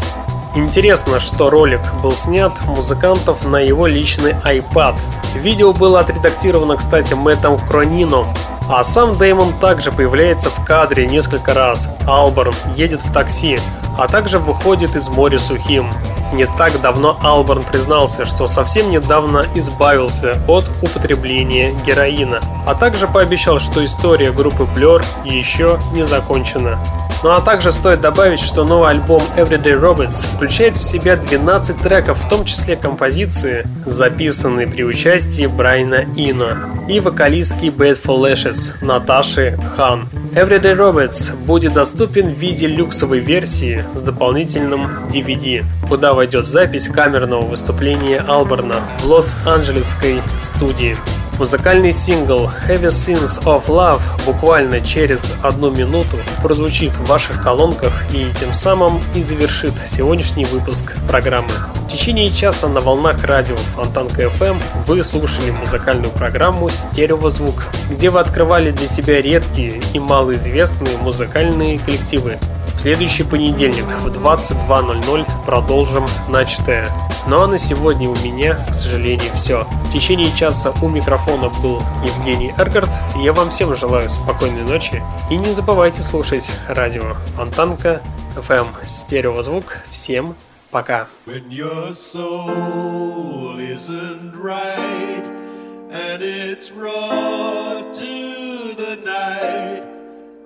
Интересно, 0.56 1.20
что 1.20 1.50
ролик 1.50 1.80
был 2.02 2.12
снят 2.12 2.52
музыкантов 2.66 3.46
на 3.46 3.58
его 3.58 3.86
личный 3.86 4.32
iPad. 4.44 4.96
Видео 5.34 5.72
было 5.72 6.00
отредактировано, 6.00 6.76
кстати, 6.76 7.12
Мэттом 7.12 7.58
Кронином, 7.58 8.26
а 8.68 8.82
сам 8.82 9.16
Дэймон 9.16 9.52
также 9.60 9.92
появляется 9.92 10.50
в 10.50 10.64
кадре 10.64 11.06
несколько 11.06 11.54
раз. 11.54 11.88
Алборн 12.06 12.54
едет 12.76 13.00
в 13.04 13.12
такси, 13.12 13.60
а 13.98 14.06
также 14.06 14.38
выходит 14.38 14.96
из 14.96 15.08
моря 15.08 15.38
сухим. 15.38 15.90
Не 16.32 16.46
так 16.46 16.80
давно 16.80 17.18
Алборн 17.20 17.64
признался, 17.64 18.24
что 18.24 18.46
совсем 18.46 18.90
недавно 18.90 19.44
избавился 19.54 20.40
от 20.46 20.64
употребления 20.82 21.74
героина, 21.84 22.40
а 22.66 22.74
также 22.74 23.08
пообещал, 23.08 23.58
что 23.58 23.84
история 23.84 24.30
группы 24.30 24.62
Blur 24.62 25.04
еще 25.24 25.78
не 25.92 26.06
закончена. 26.06 26.78
Ну 27.24 27.30
а 27.30 27.40
также 27.40 27.72
стоит 27.72 28.00
добавить, 28.00 28.38
что 28.38 28.64
новый 28.64 28.90
альбом 28.90 29.22
Everyday 29.36 29.80
Robots 29.80 30.24
включает 30.36 30.76
в 30.76 30.84
себя 30.84 31.16
12 31.16 31.76
треков, 31.78 32.18
в 32.18 32.28
том 32.28 32.44
числе 32.44 32.76
композиции, 32.76 33.66
записанные 33.84 34.68
при 34.68 34.84
участии 34.84 35.46
Брайана 35.46 36.04
Ино 36.14 36.56
и 36.88 37.00
вокалистки 37.00 37.66
Bad 37.66 37.98
for 38.00 38.20
Lashes 38.20 38.72
Наташи 38.82 39.58
Хан. 39.76 40.08
Everyday 40.34 40.76
Robots 40.76 41.34
будет 41.44 41.72
доступен 41.72 42.32
в 42.32 42.38
виде 42.38 42.68
люксовой 42.68 43.18
версии 43.18 43.84
с 43.96 44.02
дополнительным 44.02 44.88
DVD, 45.08 45.64
куда 45.88 46.14
войдет 46.14 46.44
запись 46.44 46.88
камерного 46.88 47.42
выступления 47.42 48.22
Алберна 48.28 48.76
в 49.00 49.06
Лос-Анджелесской 49.06 50.22
студии. 50.40 50.96
Музыкальный 51.38 51.92
сингл 51.92 52.50
Heavy 52.66 52.88
Sins 52.88 53.40
of 53.44 53.66
Love 53.68 54.02
буквально 54.26 54.80
через 54.80 55.32
одну 55.40 55.70
минуту 55.70 56.18
прозвучит 56.42 56.90
в 56.90 57.06
ваших 57.06 57.40
колонках 57.40 57.92
и 58.12 58.26
тем 58.40 58.52
самым 58.52 59.00
и 59.14 59.22
завершит 59.22 59.72
сегодняшний 59.86 60.46
выпуск 60.46 60.96
программы. 61.08 61.52
В 61.76 61.92
течение 61.92 62.30
часа 62.30 62.66
на 62.66 62.80
волнах 62.80 63.22
радио 63.22 63.54
Фонтанка 63.76 64.24
FM 64.24 64.60
вы 64.88 65.04
слушали 65.04 65.52
музыкальную 65.52 66.10
программу 66.10 66.68
«Стереозвук», 66.70 67.68
где 67.88 68.10
вы 68.10 68.18
открывали 68.18 68.72
для 68.72 68.88
себя 68.88 69.22
редкие 69.22 69.80
и 69.94 70.00
малоизвестные 70.00 70.98
музыкальные 70.98 71.78
коллективы. 71.78 72.36
В 72.78 72.80
следующий 72.80 73.24
понедельник 73.24 73.86
в 73.86 74.06
22.00 74.06 75.26
продолжим 75.44 76.06
начатое. 76.28 76.86
Ну 77.26 77.42
а 77.42 77.48
на 77.48 77.58
сегодня 77.58 78.08
у 78.08 78.14
меня, 78.14 78.54
к 78.70 78.72
сожалению, 78.72 79.32
все. 79.34 79.64
В 79.64 79.92
течение 79.92 80.32
часа 80.36 80.72
у 80.80 80.88
микрофона 80.88 81.48
был 81.60 81.82
Евгений 82.04 82.54
Эргард. 82.56 82.88
Я 83.16 83.32
вам 83.32 83.50
всем 83.50 83.74
желаю 83.74 84.08
спокойной 84.08 84.62
ночи. 84.62 85.02
И 85.28 85.36
не 85.36 85.52
забывайте 85.52 86.02
слушать 86.02 86.52
радио 86.68 87.14
Фонтанка 87.34 88.00
FM 88.36 88.68
Стереозвук. 88.86 89.78
Всем 89.90 90.36
пока. 90.70 91.08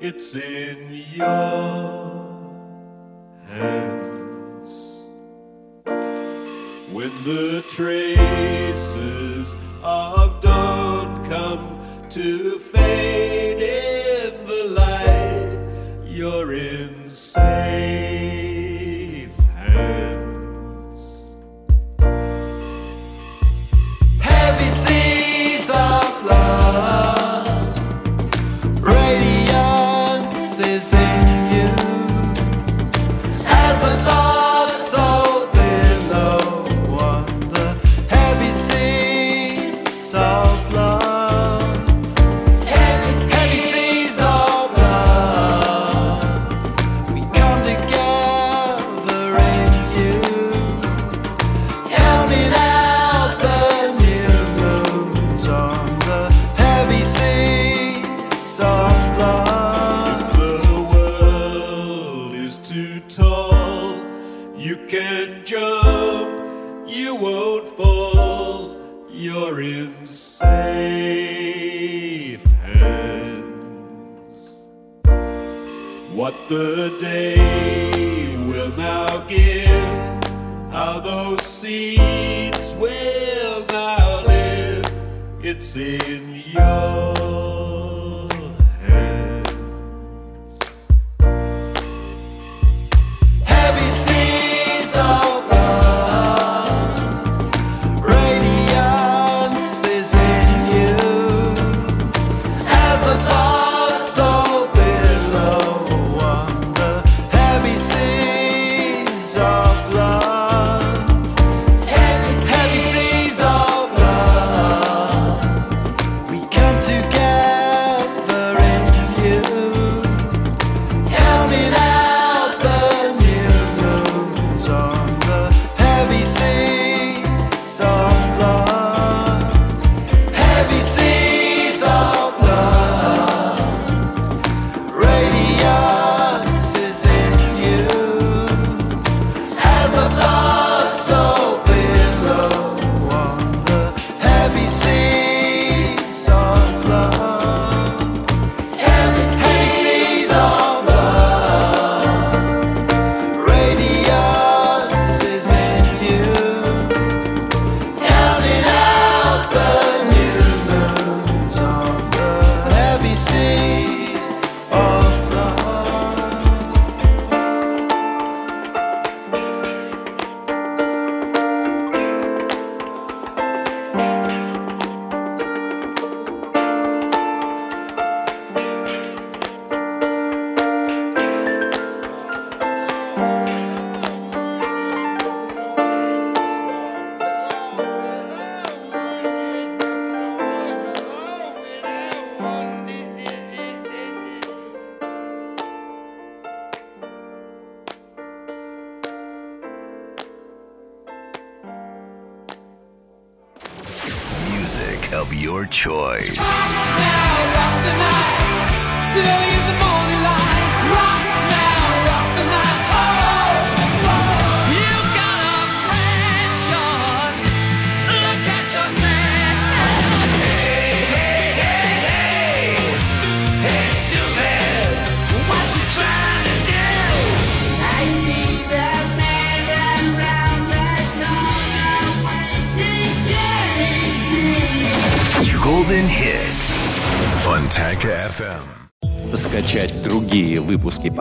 It's 0.05 0.35
in 0.35 0.91
your 1.15 2.12
hands. 3.53 5.07
When 6.93 7.13
the 7.25 7.63
traces 7.69 9.55
of 9.83 10.41
dawn 10.41 11.25
come 11.25 11.81
to 12.11 12.59
fade 12.59 13.63
in 13.63 14.45
the 14.47 14.65
light, 14.65 15.57
you're 16.07 16.55
in 16.55 17.09